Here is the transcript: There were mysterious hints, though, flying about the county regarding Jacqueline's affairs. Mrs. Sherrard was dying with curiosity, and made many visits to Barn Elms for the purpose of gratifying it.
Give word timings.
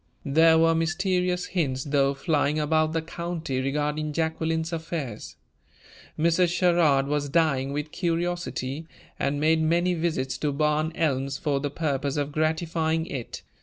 There 0.25 0.57
were 0.57 0.73
mysterious 0.73 1.45
hints, 1.45 1.83
though, 1.83 2.15
flying 2.15 2.57
about 2.57 2.93
the 2.93 3.03
county 3.03 3.59
regarding 3.61 4.13
Jacqueline's 4.13 4.73
affairs. 4.73 5.35
Mrs. 6.17 6.51
Sherrard 6.51 7.05
was 7.05 7.29
dying 7.29 7.71
with 7.71 7.91
curiosity, 7.91 8.87
and 9.19 9.39
made 9.39 9.61
many 9.61 9.93
visits 9.93 10.39
to 10.39 10.51
Barn 10.51 10.91
Elms 10.95 11.37
for 11.37 11.59
the 11.59 11.69
purpose 11.69 12.17
of 12.17 12.31
gratifying 12.31 13.05
it. 13.05 13.43